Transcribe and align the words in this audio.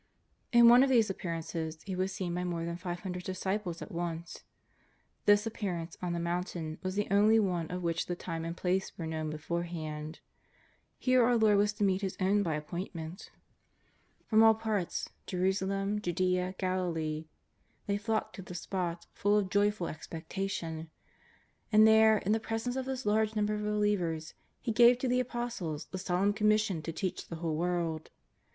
In 0.51 0.67
one 0.67 0.81
of 0.81 0.89
these 0.89 1.11
Appearances 1.11 1.77
He 1.85 1.95
was 1.95 2.11
seen 2.11 2.33
by 2.33 2.43
more 2.43 2.65
than 2.65 2.75
five 2.75 3.01
hundred 3.01 3.21
disciples 3.21 3.83
at 3.83 3.91
once. 3.91 4.41
This 5.27 5.45
Appearance 5.45 5.95
on 6.01 6.13
the 6.13 6.19
mountain 6.19 6.79
was 6.81 6.95
the 6.95 7.07
only 7.11 7.39
one 7.39 7.69
of 7.69 7.83
which 7.83 8.07
the 8.07 8.15
time 8.15 8.43
and 8.43 8.57
place 8.57 8.97
were 8.97 9.05
known 9.05 9.29
beforehand. 9.29 10.19
Here 10.97 11.23
our 11.23 11.37
Lord 11.37 11.57
was 11.59 11.71
to 11.73 11.83
meet 11.83 12.01
His 12.01 12.17
own 12.19 12.41
by 12.41 12.55
appointment. 12.55 13.29
From 14.25 14.41
all 14.41 14.55
parts 14.55 15.07
396 15.27 15.37
JESUS 15.37 15.61
OF 15.61 15.67
NAZARETH.— 15.67 16.03
Jerusalem, 16.17 16.55
Jiidea, 16.55 16.57
Galilee— 16.57 17.25
they 17.85 17.97
flocked 17.97 18.35
to 18.37 18.41
the 18.41 18.55
spot, 18.55 19.05
full 19.13 19.37
of 19.37 19.51
joyful 19.51 19.87
expectation. 19.87 20.89
And 21.71 21.85
there, 21.85 22.17
in 22.17 22.33
presence 22.39 22.75
of 22.75 22.85
this 22.85 23.05
large 23.05 23.35
number 23.35 23.53
of 23.53 23.61
believers, 23.63 24.33
He 24.61 24.71
gave 24.71 24.97
to 24.97 25.07
the 25.07 25.19
Apos 25.23 25.59
tles 25.61 25.91
the 25.91 25.99
solemn 25.99 26.33
commission 26.33 26.81
to 26.81 26.91
teach 26.91 27.27
the 27.27 27.35
whole 27.35 27.55
world. 27.55 28.09